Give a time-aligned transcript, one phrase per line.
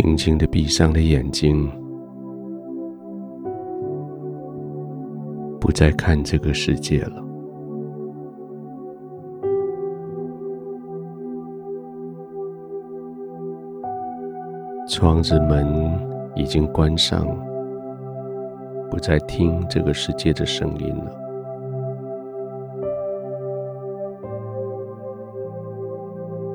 [0.00, 1.68] 轻轻的闭上了眼睛，
[5.60, 7.24] 不再看这个世界了。
[14.88, 15.66] 窗子门
[16.36, 17.26] 已经关上，
[18.88, 21.12] 不再听这个世界的声音了。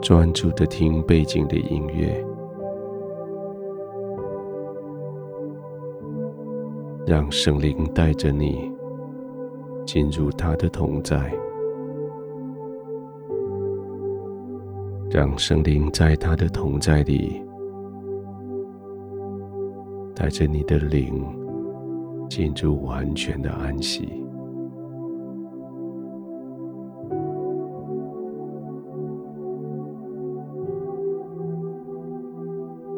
[0.01, 2.25] 专注的听背景的音乐。
[7.13, 8.71] 让圣灵带着你
[9.85, 11.31] 进入他的同在，
[15.11, 17.39] 让圣灵在他的同在里
[20.15, 21.23] 带着你的灵
[22.27, 24.09] 进入完全的安息，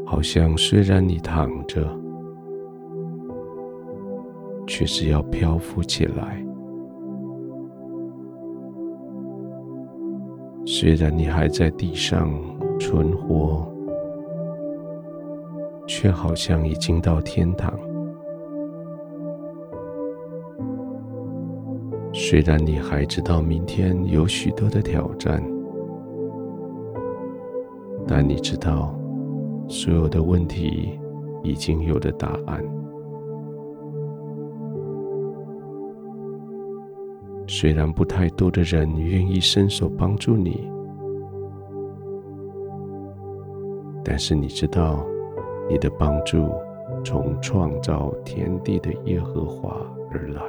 [0.05, 2.04] 好像虽然你躺着。
[4.77, 6.45] 却是要漂浮起来。
[10.65, 12.29] 虽然你还在地上
[12.77, 13.65] 存活，
[15.87, 17.73] 却好像已经到天堂。
[22.12, 25.41] 虽然你还知道明天有许多的挑战，
[28.05, 28.93] 但你知道
[29.70, 30.99] 所有的问题
[31.43, 32.62] 已经有了答案。
[37.48, 40.70] 虽然不太多的人愿意伸手帮助你，
[44.04, 45.05] 但是你知道，
[45.70, 46.49] 你的帮助
[47.04, 49.79] 从创造天地的耶和华
[50.12, 50.41] 而来。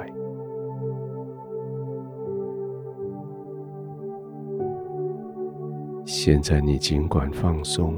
[6.05, 7.93] 现在你尽管放松，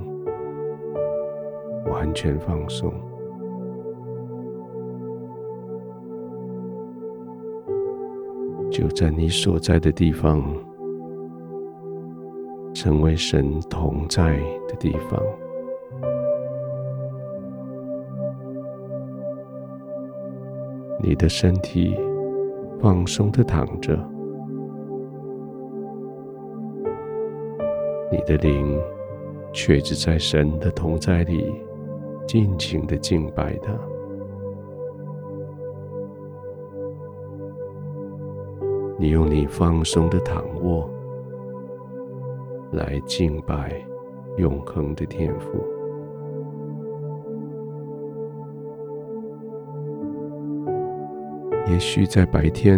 [1.85, 2.93] 完全放松。
[8.79, 10.41] 就在你所在的地方，
[12.73, 14.37] 成为神同在
[14.69, 15.21] 的地方。
[21.03, 21.93] 你的身体
[22.79, 23.99] 放松的躺着，
[28.09, 28.81] 你的灵
[29.51, 31.53] 却只在神的同在里
[32.25, 33.73] 尽情的敬拜他。
[39.01, 40.89] 你用你放松的躺卧
[42.73, 43.81] 来敬拜
[44.37, 45.51] 永恒的天父。
[51.71, 52.77] 也许在白天，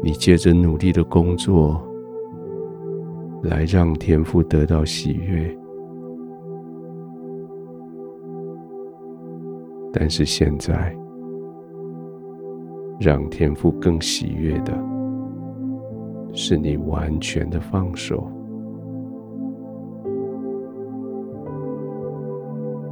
[0.00, 1.82] 你借着努力的工作
[3.42, 5.58] 来让天父得到喜悦，
[9.92, 10.96] 但是现在。
[12.98, 14.72] 让天父更喜悦的，
[16.32, 18.26] 是你完全的放手，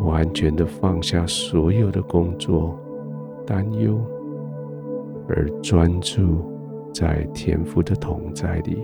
[0.00, 2.78] 完全的放下所有的工作、
[3.47, 3.98] 担忧，
[5.26, 6.44] 而专注
[6.92, 8.82] 在天父的同在里。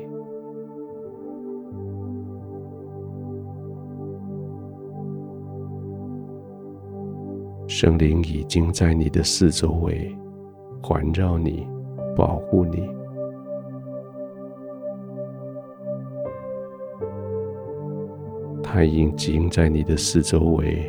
[7.66, 10.16] 圣灵已经在你的四周围。
[10.90, 11.68] 环绕你，
[12.16, 12.90] 保护你。
[18.60, 20.84] 他已经在你的四周围，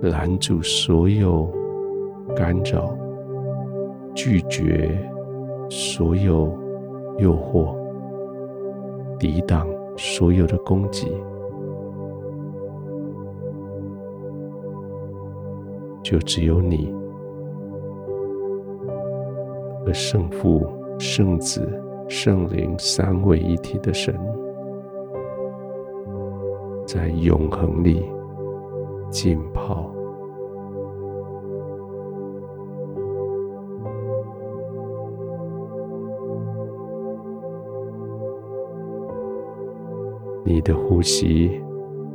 [0.00, 1.50] 拦住所有
[2.36, 2.96] 干扰，
[4.14, 4.96] 拒绝
[5.68, 6.56] 所有
[7.18, 7.76] 诱惑，
[9.18, 9.66] 抵挡
[9.96, 11.12] 所有的攻击。
[16.00, 16.94] 就只有你。
[19.84, 20.66] 和圣父、
[20.98, 21.60] 圣子、
[22.08, 24.18] 圣灵三位一体的神，
[26.86, 28.02] 在永恒里
[29.10, 29.90] 浸泡。
[40.46, 41.60] 你的呼吸，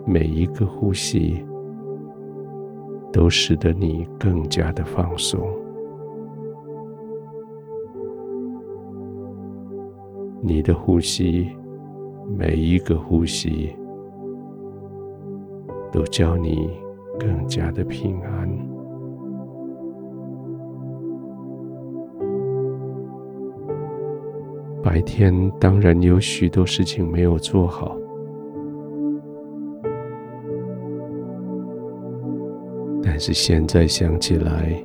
[0.06, 1.46] 每一个呼吸，
[3.12, 5.40] 都使得你更加的放松。
[10.42, 11.50] 你的呼吸，
[12.38, 13.76] 每一个呼吸，
[15.92, 16.70] 都叫你
[17.20, 18.50] 更加的平安。
[24.82, 27.98] 白天当然有许多事情没有做好，
[33.04, 34.82] 但是现在想起来，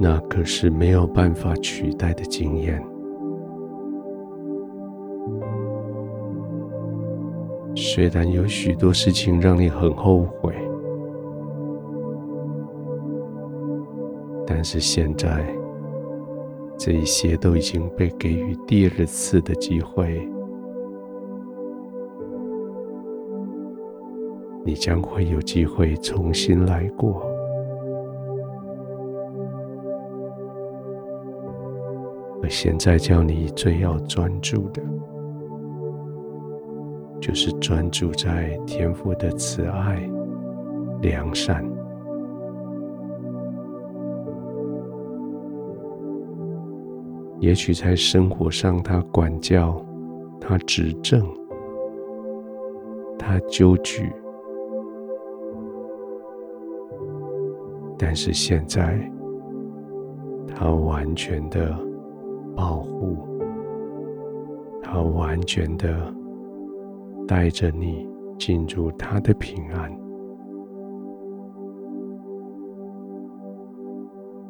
[0.00, 2.84] 那可是没有办法取代的经验。
[7.76, 10.54] 虽然有许多事情让你很后悔，
[14.46, 15.44] 但是现在
[16.78, 20.28] 这一些都已经被给予第二次的机会。
[24.64, 27.22] 你将会有机会重新来过，
[32.42, 34.82] 而现在叫你最要专注的，
[37.24, 39.98] 就是专注在天父的慈爱、
[41.00, 41.64] 良善。
[47.40, 49.82] 也许在生活上，他管教，
[50.38, 51.26] 他指正，
[53.18, 54.12] 他纠举。
[57.96, 59.00] 但是现在，
[60.46, 61.74] 他完全的
[62.54, 63.16] 保护，
[64.82, 66.14] 他完全的
[67.26, 68.06] 带着你
[68.38, 69.90] 进入他的平安，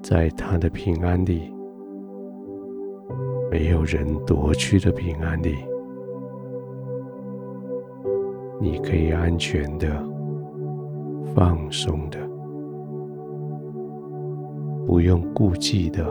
[0.03, 1.53] 在他的平安里，
[3.51, 5.55] 没有人夺去的平安里，
[8.61, 9.87] 你可以安全的、
[11.35, 12.19] 放松的。
[14.87, 16.05] 不用顾忌的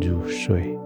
[0.00, 0.78] 入睡。